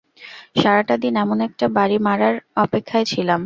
সারাটা 0.55 0.95
দিন 0.97 1.13
এমন 1.15 1.37
একটা 1.47 1.65
বাড়ি 1.77 1.97
মারার 2.07 2.35
অপেক্ষায় 2.57 3.05
ছিলাম। 3.05 3.39